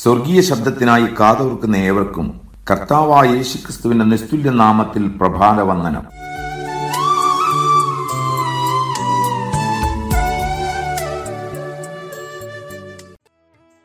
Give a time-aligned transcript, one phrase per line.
[0.00, 2.26] സ്വർഗീയ ശബ്ദത്തിനായി കാതോർക്കുന്ന ഏവർക്കും
[2.70, 6.04] കർത്താവായ യേശുക്രിസ്തുവിന്റെ നിസ്തുല്യ നാമത്തിൽ പ്രഭാത വന്ദനം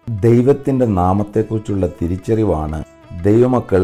[0.07, 2.79] ദൈവത്തിന്റെ നാമത്തെക്കുറിച്ചുള്ള തിരിച്ചറിവാണ്
[3.23, 3.83] ദൈവമക്കൾ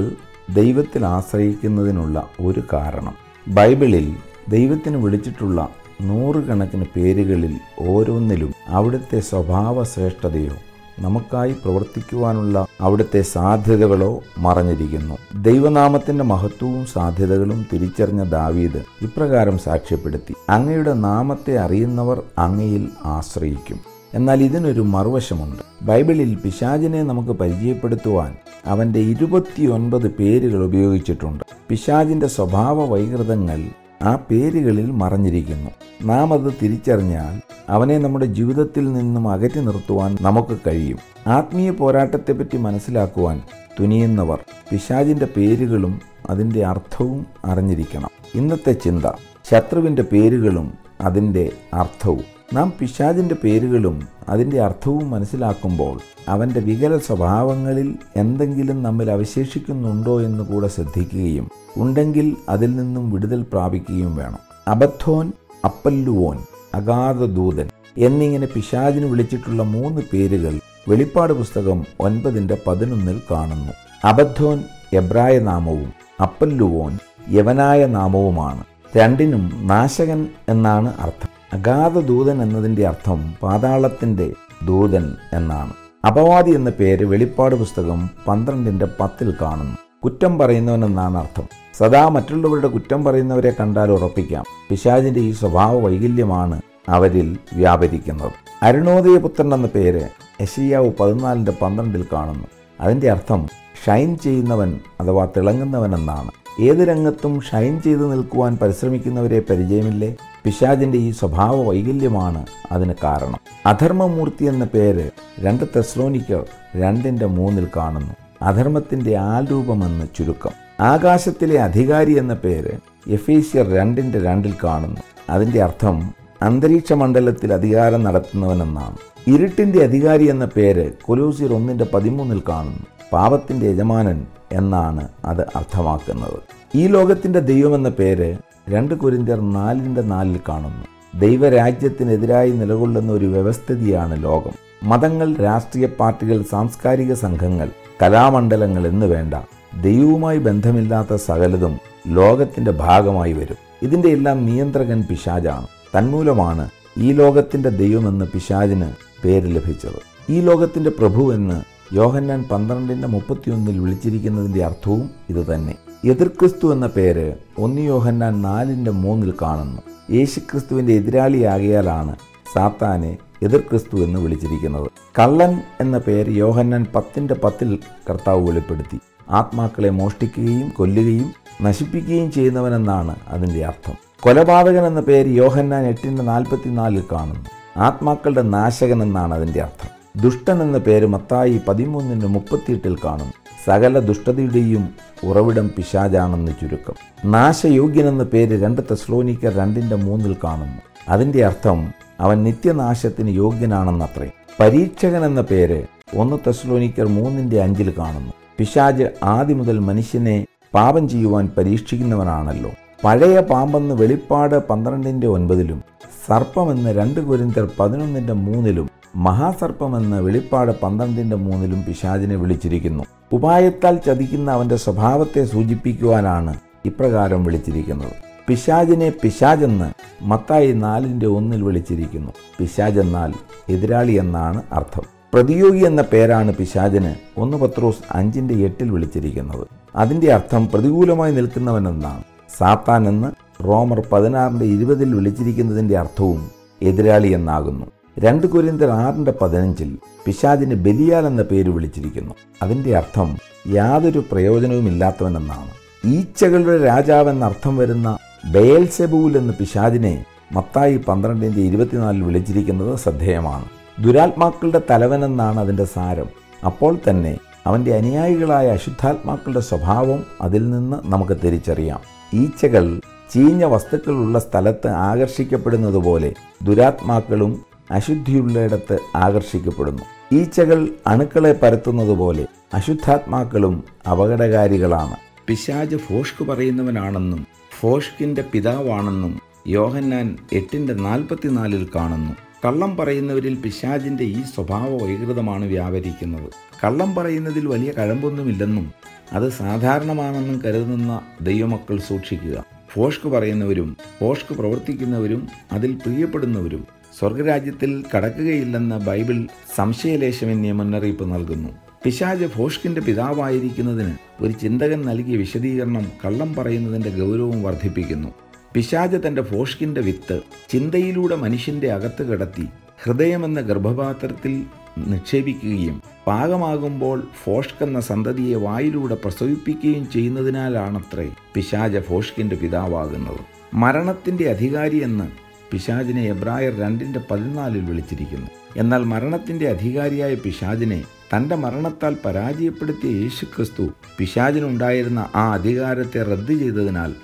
[0.50, 3.16] ദൈവത്തിൽ ആശ്രയിക്കുന്നതിനുള്ള ഒരു കാരണം.
[3.48, 4.07] ബൈബിളിൽ
[4.50, 5.59] ദൈവത്തിന് വിളിച്ചിട്ടുള്ള
[6.02, 7.54] നൂറുകണക്കിന് പേരുകളിൽ
[7.88, 10.55] ഓരോന്നിലും അവിടുത്തെ സ്വഭാവ ശ്രേഷ്ഠതയോ
[11.02, 15.41] നമുക്കായി പ്രവർത്തിക്കുവാനുള്ള അവിടുത്തെ സാധ്യതകളോ മറഞ്ഞിരിക്കുന്നു.
[15.41, 23.79] ദൈവനാമത്തിന്റെ മഹത്വവും സാധ്യതകളും തിരിച്ചറിഞ്ഞ ദാവീദ് ഇപ്രകാരം സാക്ഷ്യപ്പെടുത്തി അങ്ങയുടെ നാമത്തെ അറിയുന്നവർ അങ്ങയിൽ ആശ്രയിക്കും.
[24.14, 25.86] എന്നാൽ ഇതിനൊരു മറുവശമുണ്ട്.
[25.86, 31.43] ബൈബിളിൽ പിശാചിനെ നമുക്ക് പരിചയപ്പെടുത്തുവാൻ അവന്റെ ഇരുപത്തിയൊൻപത് പേരുകൾ ഉപയോഗിച്ചിട്ടുണ്ട്.
[31.69, 33.63] പിശാചിന്റെ സ്വഭാവ വൈകൃതങ്ങൾ
[34.02, 35.72] ആ പേരുകളിൽ മറഞ്ഞിരിക്കുന്നു.
[36.03, 40.97] നാം അത് തിരിച്ചറിഞ്ഞാൽ അവനെ നമ്മുടെ ജീവിതത്തിൽ നിന്നും അകറ്റി നിർത്തുവാൻ നമുക്ക് കഴിയും.
[41.27, 43.41] ആത്മീയ പോരാട്ടത്തെപ്പറ്റി മനസ്സിലാക്കുവാൻ
[43.80, 48.09] തുനിയുന്നവർ പിശാചിന്റെ പേരുകളും അതിന്റെ അർത്ഥവും അറിഞ്ഞിരിക്കണം.
[48.35, 49.05] ഇന്നത്തെ ചിന്ത
[49.52, 52.41] ശത്രുവിന്റെ പേരുകളും അതിന്റെ അർത്ഥവും.
[52.53, 61.49] നാം പിശാദിന്റെ പേരുകളും അതിന്റെ അർത്ഥവും മനസ്സിലാക്കുമ്പോൾ അവന്റെ വികല സ്വഭാവങ്ങളിൽ എന്തെങ്കിലും നമ്മിൽ അവശേഷിക്കുന്നുണ്ടോ എന്ന് കൂടെ ശ്രദ്ധിക്കുകയും
[61.77, 64.38] ഉണ്ടെങ്കിൽ അതിൽ നിന്നും വിടുതൽ പ്രാപിക്കുകയും വേണം.
[64.67, 65.31] അബദ്ധോൻ
[65.66, 66.38] അപ്പല്ലുവോൻ
[66.73, 73.73] അഗാധദൂതൻ എന്നിങ്ങനെ പിശാജിന് വിളിച്ചിട്ടുള്ള മൂന്ന് പേരുകൾ വെളിപ്പാട് പുസ്തകം ഒൻപതിന്റെ പതിനൊന്നിൽ കാണുന്നു.
[74.05, 74.63] അബദ്ധോൻ
[74.94, 76.97] എബ്രായ നാമവും അപ്പല്ലുവോൻ
[77.31, 78.63] യവനായ നാമവുമാണ്.
[78.97, 81.41] രണ്ടിനും നാശകൻ എന്നാണ് അർത്ഥം.
[81.53, 84.33] അഗാധ ദൂതൻ എന്നതിന്റെ അർത്ഥം പാതാളത്തിന്റെ
[84.66, 85.73] ദൂതൻ എന്നാണ്.
[86.07, 89.77] അപവാദി എന്ന പേര് വെളിപ്പാട് പുസ്തകം പന്ത്രണ്ടിന്റെ പത്തിൽ കാണുന്നു.
[90.03, 91.44] കുറ്റം പറയുന്നവൻ എന്നാണ് അർത്ഥം.
[91.77, 94.44] സദാ മറ്റുള്ളവരുടെ കുറ്റം പറയുന്നവരെ കണ്ടാൽ ഉറപ്പിക്കാം.
[94.69, 98.31] പിശാജിന്റെ ഈ സ്വഭാവ വൈകല്യമാണ് അവരിൽ വ്യാപരിക്കുന്നത്.
[98.63, 100.09] അരുണോദയപുത്രൻ എന്ന പേര്
[100.41, 102.47] യശയ്യാവ് പതിനാലിന്റെ പന്ത്രണ്ടിൽ കാണുന്നു.
[102.81, 103.47] അതിന്റെ അർത്ഥം
[103.85, 106.31] ഷൈൻ ചെയ്യുന്നവൻ അഥവാ തിളങ്ങുന്നവൻ എന്നാണ്.
[106.59, 110.16] ഏത് രംഗത്തും ഷൈൻ ചെയ്തു നിൽക്കുവാൻ പരിശ്രമിക്കുന്നവരെ പരിചയമില്ലേ?
[110.44, 113.39] പിശാജിന്റെ ഈ സ്വഭാവ വൈകല്യമാണ് അതിന് കാരണം.
[113.66, 116.45] അധർമ്മമൂർത്തി എന്ന പേര് രണ്ട് തെസ്ലോനിക്കർ
[116.79, 118.13] രണ്ടിന്റെ മൂന്നിൽ കാണുന്നു.
[118.41, 120.51] അധർമ്മത്തിന്റെ ആൽരൂപമെന്ന് ചുരുക്കം.
[120.79, 122.72] ആകാശത്തിലെ അധികാരി എന്ന പേര്
[123.07, 125.01] എഫേസ്യർ രണ്ടിന്റെ രണ്ടിൽ കാണുന്നു.
[125.29, 128.97] അതിന്റെ അർത്ഥം അന്തരീക്ഷ മണ്ഡലത്തിൽ അധികാരം നടത്തുന്നവനെന്നാണ്.
[129.28, 133.00] ഇരുട്ടിന്റെ അധികാരി എന്ന പേര് കൊലൂസിയർ ഒന്നിന്റെ പതിമൂന്നിൽ കാണുന്നു.
[133.13, 136.39] പാപത്തിന്റെ യജമാനൻ എന്നാണ് അത് അർത്ഥമാക്കുന്നത്.
[136.75, 138.38] ഈ ലോകത്തിന്റെ ദൈവമെന്ന പേര്
[138.69, 141.19] രണ്ട് കുരിന്തിയർ നാലിന്റെ നാലിൽ കാണുന്നു.
[141.19, 144.51] ദൈവരാജ്യത്തിനെതിരായി നിലകൊള്ളുന്ന ഒരു വ്യവസ്ഥിതിയാണ് ലോകം.
[144.83, 147.69] മതങ്ങൾ രാഷ്ട്രീയ പാർട്ടികൾ സാംസ്കാരിക സംഘങ്ങൾ
[148.01, 149.33] കലാമണ്ഡലങ്ങൾ എന്ന് വേണ്ട
[149.81, 153.55] ദൈവവുമായി ബന്ധമില്ലാത്ത സകലതും ലോകത്തിന്റെ ഭാഗമായി വരും.
[153.81, 155.67] ഇതിന്റെ എല്ലാം നിയന്ത്രകൻ പിശാജാണ്
[155.97, 158.91] തന്മൂലമാണ് ഈ ലോകത്തിന്റെ ദൈവമെന്ന് പിശാജിന്
[159.23, 160.31] പേര് ലഭിച്ചത്.
[160.31, 165.75] ഈ ലോകത്തിന്റെ പ്രഭു എന്ന് യോഹന്നാൻ പന്ത്രണ്ടിന്റെ മുപ്പത്തിയൊന്നിൽ വിളിച്ചിരിക്കുന്നതിന്റെ അർത്ഥവും ഇതുതന്നെ.
[166.06, 169.81] എതിർക്രിസ്തു എന്ന പേര് ഒന്ന് യോഹന്നാൻ നാലിന്റെ മൂന്നിൽ കാണുന്നു.
[170.12, 172.16] യേശുക്രിസ്തുവിന്റെ എതിരാളിയാകിയാലാണ്
[172.53, 174.91] സാത്താനെ എതിർക്രിസ്തു എന്ന് വിളിച്ചിരിക്കുന്നത്.
[175.19, 179.00] കള്ളൻ എന്ന പേര് യോഹന്നാൻ പത്തിന്റെ പത്തിൽ കർത്താവ് വെളിപ്പെടുത്തി.
[179.30, 183.94] ആത്മാക്കളെ മോഷ്ടിക്കുകയും കൊല്ലുകയും നശിപ്പിക്കുകയും ചെയ്യുന്നവനെന്നാണ് അതിന്റെ അർത്ഥം.
[184.19, 187.46] കൊലപാതകൻ എന്ന പേര് യോഹന്നാൻ എട്ടിന്റെ നാൽപ്പത്തിനാലിൽ കാണുന്നു.
[187.78, 190.00] ആത്മാക്കളുടെ നാശകൻ എന്നാണ് അതിന്റെ അർത്ഥം.
[190.16, 193.33] ദുഷ്ടൻ എന്ന പേര് മത്തായി പതിമൂന്നിന് മുപ്പത്തിയെട്ടിൽ കാണുന്നു
[193.66, 194.89] സകല ദുഷ്ടതയുടെയും
[195.23, 196.94] ഉറവിടം പിശാജാണെന്ന് ചുരുക്കം.
[197.31, 200.81] നാശയോഗ്യൻ എന്ന പേര് രണ്ട് തെസ്ലോനിക്കർ രണ്ടിന്റെ മൂന്നിൽ കാണുന്നു.
[201.09, 204.29] അതിന്റെ അർത്ഥം അവൻ നിത്യനാശത്തിന് യോഗ്യനാണെന്നത്രേ.
[204.59, 205.83] പരീക്ഷകൻ എന്ന പേര്
[206.16, 208.33] ഒന്ന് തെസ്ലോനിക്കർ മൂന്നിന്റെ അഞ്ചിൽ കാണുന്നു.
[208.57, 212.71] പിശാജ് ആദ്യം മുതൽ മനുഷ്യനെ പാപം ചെയ്യുവാൻ പരീക്ഷിക്കുന്നവനാണല്ലോ.
[213.03, 215.83] പഴയ പാമ്പെന്ന് വെളിപ്പാട് പന്ത്രണ്ടിന്റെ ഒൻപതിലും
[216.27, 223.03] സർപ്പമെന്ന് രണ്ട് കുരിന്തർ പതിനൊന്നിന്റെ മൂന്നിലും മഹാസർപ്പമെന്ന് വെളിപ്പാട് പന്ത്രണ്ടിന്റെ മൂന്നിലും പിശാചിനെ വിളിച്ചിരിക്കുന്നു.
[223.33, 228.11] ഉപായത്താൽ ചതിക്കുന്ന അവന്റെ സ്വഭാവത്തെ സൂചിപ്പിക്കുവാനാണ് ഇപ്രകാരം വിളിച്ചിരിക്കുന്നത്.
[228.47, 232.31] പിശാജിനെ പിശാജെന്ന് മത്തായി നാലിന്റെ ഒന്നിൽ വിളിച്ചിരിക്കുന്നു.
[232.59, 233.33] പിശാജ് എന്നാൽ
[233.69, 235.03] എതിരാളി എന്നാണ് അർത്ഥം.
[235.33, 239.68] പ്രതിയോഗി എന്ന പേരാണ് പിശാചിന് ഒന്ന് പത്രോസ് അഞ്ചിന്റെ എട്ടിൽ വിളിച്ചിരിക്കുന്നത്.
[239.95, 242.24] അതിന്റെ അർത്ഥം പ്രതികൂലമായി നിൽക്കുന്നവൻ എന്നാണ്.
[242.57, 243.31] സാത്താൻ എന്ന്
[243.63, 246.51] റോമർ പതിനാറിന്റെ ഇരുപതിൽ വിളിച്ചിരിക്കുന്നതിന്റെ അർത്ഥവും
[246.81, 247.86] എതിരാളി എന്നാകുന്നു.
[248.19, 252.34] രണ്ട് കുരിന്തർ ആറിന്റെ പതിനഞ്ചിൽ പിശാദിന് ബലിയാൽ എന്ന പേര് വിളിച്ചിരിക്കുന്നു.
[252.63, 253.38] അതിന്റെ അർത്ഥം
[253.68, 255.69] യാതൊരു പ്രയോജനവുമില്ലാത്തവനെന്നാണ്.
[256.06, 258.18] ഈച്ചകളുടെ രാജാവ് എന്നർത്ഥം വരുന്ന
[258.52, 263.66] ബേൽസെബൂൽ എന്ന പിശാദിനെ മത്തായി പന്ത്രണ്ടിന്റെ ഇരുപത്തിനാലിൽ വിളിച്ചിരിക്കുന്നത് ശ്രദ്ധേയമാണ്.
[264.00, 266.25] ദുരാത്മാക്കളുടെ തലവനെന്നാണ് അതിന്റെ സാരം.
[266.66, 272.00] അപ്പോൾ തന്നെ അവന്റെ അനുയായികളായ അശുദ്ധാത്മാക്കളുടെ സ്വഭാവം അതിൽ നിന്ന് നമുക്ക് തിരിച്ചറിയാം.
[272.34, 273.00] ഈച്ചകൾ
[273.34, 280.03] ചീഞ്ഞ വസ്തുക്കളുള്ള സ്ഥലത്ത് ആകർഷിക്കപ്പെടുന്നത് പോലെ ദുരാത്മാക്കളും അശുദ്ധിയുള്ളയിടത്ത് ആകർഷിക്കപ്പെടുന്നു.
[280.33, 285.15] ഈച്ചകൾ അണുക്കളെ പരത്തുന്നതുപോലെ അശുദ്ധാത്മാക്കളും അപകടകാരികളാണ്.
[285.47, 287.47] പിശാജ് ഫോഷ്ക് പറയുന്നവനാണെന്നും
[287.79, 292.33] ഫോഷ്കിന്റെ പിതാവാണെന്നും യോഹന്നാൻ എട്ടിന്റെ നാൽപ്പത്തിനാലിൽ കാണുന്നു.
[292.65, 296.49] കള്ളം പറയുന്നവരിൽ പിശാജിന്റെ ഈ സ്വഭാവ വൈകൃതമാണ് വ്യാപരിക്കുന്നത്.
[296.83, 298.91] കള്ളം പറയുന്നതിൽ വലിയ കഴമ്പൊന്നുമില്ലെന്നും
[299.33, 302.63] അത് സാധാരണമാണെന്നും കരുതുന്ന ദൈവമക്കൾ സൂക്ഷിക്കുക.
[302.89, 311.69] ഫോഷ്ക് പറയുന്നവരും ഫോഷ്ക് പ്രവർത്തിക്കുന്നവരും അതിൽ പ്രിയപ്പെടുന്നവരും സ്വർഗരാജ്യത്തിൽ കടക്കുകയില്ലെന്ന് ബൈബിൾ സംശയലേശമെന്നിയ മുന്നറിയിപ്പ് നൽകുന്നു.
[312.03, 318.27] പിശാജ് ഫോഷ്കിന്റെ പിതാവായിരിക്കുന്നതിന് ഒരു ചിന്തകൻ നൽകിയ വിശദീകരണം കള്ളം പറയുന്നതിന്റെ ഗൗരവം വർദ്ധിപ്പിക്കുന്നു.
[318.73, 320.39] പിശാജ് തന്റെ ഫോഷ്കിന്റെ വിത്ത്
[320.69, 322.68] ചിന്തയിലൂടെ മനുഷ്യന്റെ അകത്ത് കിടത്തി
[323.03, 324.63] ഹൃദയമെന്ന ഗർഭപാത്രത്തിൽ
[325.07, 333.39] നിക്ഷേപിക്കുകയും പാകമാകുമ്പോൾ ഫോഷ്ക് എന്ന സന്തതിയെ വായിലൂടെ പ്രസവിപ്പിക്കുകയും ചെയ്യുന്നതിനാലാണത്രേ പിശാജ ഫോഷ്കിന്റെ പിതാവാകുന്നത്.
[333.74, 338.47] മരണത്തിന്റെ അധികാരി എന്ന് പിശാജിനെ എബ്രായർ രണ്ടിന്റെ പതിനാലിൽ വിളിച്ചിരിക്കുന്നു.
[338.77, 341.03] എന്നാൽ മരണത്തിന്റെ അധികാരിയായ പിശാജിനെ
[341.35, 347.15] തന്റെ മരണത്താൽ പരാജയപ്പെടുത്തിയ യേശുക്രിസ്തു പിശാജിനുണ്ടായിരുന്ന ആ അധികാരത്തെ റദ്ദ് ചെയ്തതിനാൽ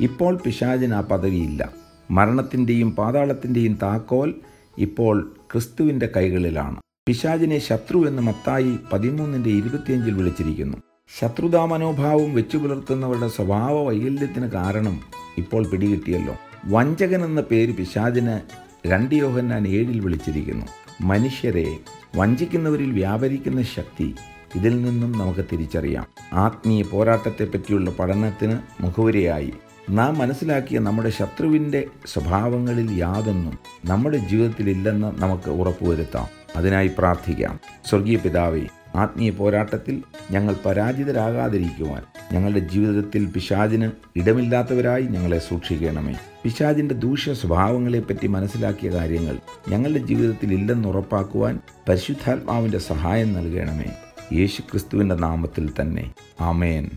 [0.00, 1.72] ഇപ്പോൾ പിശാജിന് ആ പദവിയില്ല.
[2.10, 4.34] മരണത്തിന്റെയും പാതാളത്തിന്റെയും താക്കോൽ
[4.78, 6.76] ഇപ്പോൾ ക്രിസ്തുവിന്റെ കൈകളിലാണ്.
[7.06, 10.76] പിശാജിനെ ശത്രു എന്ന് മത്തായി പതിമൂന്നിന്റെ ഇരുപത്തിയഞ്ചിൽ വിളിച്ചിരിക്കുന്നു.
[11.20, 15.00] ശത്രുതാ മനോഭാവം വെച്ചു പുലർത്തുന്നവരുടെ സ്വഭാവ വൈകല്യത്തിന് കാരണം
[15.38, 16.34] ഇപ്പോൾ പിടികിട്ടിയല്ലോ.
[16.66, 18.40] വഞ്ചകൻ എന്ന പേര് പിശാചിന്
[18.88, 20.66] രണ്ട് യോഹന്നാൻ ഏഴിൽ വിളിച്ചിരിക്കുന്നു.
[21.00, 21.78] മനുഷ്യരെ
[22.16, 24.14] വഞ്ചിക്കുന്നവരിൽ വ്യാപരിക്കുന്ന ശക്തി
[24.54, 26.06] ഇതിൽ നിന്നും നമുക്ക് തിരിച്ചറിയാം.
[26.32, 29.52] ആത്മീയ പോരാട്ടത്തെപ്പറ്റിയുള്ള പഠനത്തിന് മുഖവരിയായി.
[29.90, 36.26] നാം മനസ്സിലാക്കിയ നമ്മുടെ ശത്രുവിന്റെ സ്വഭാവങ്ങളിൽ യാതൊന്നും നമ്മുടെ ജീവിതത്തിലില്ലെന്ന് നമുക്ക് ഉറപ്പുവരുത്താം.
[36.56, 37.60] അതിനായി പ്രാർത്ഥിക്കാം.
[37.84, 38.66] സ്വർഗീയ പിതാവേ
[38.96, 42.02] ആത്മീയ പോരാട്ടത്തിൽ ഞങ്ങൾ പരാജിതരാകാതിരിക്കുവാൻ
[42.32, 46.14] ഞങ്ങളുടെ ജീവിതത്തിൽ പിശാചിന് ഇടമില്ലാത്തവരായി ഞങ്ങളെ സൂക്ഷിക്കണമേ.
[46.42, 49.38] പിശാചിന്റെ ദൂഷ്യ സ്വഭാവങ്ങളെപ്പറ്റി മനസ്സിലാക്കിയ കാര്യങ്ങൾ
[49.68, 53.90] ഞങ്ങളുടെ ജീവിതത്തിൽ ഇല്ലെന്ന് ഉറപ്പാക്കുവാൻ പരിശുദ്ധാത്മാവിന്റെ സഹായം നൽകണമേ.
[54.32, 56.12] യേശു ക്രിസ്തുവിന്റെ നാമത്തിൽ തന്നെ.
[56.40, 56.90] ആമേൻ.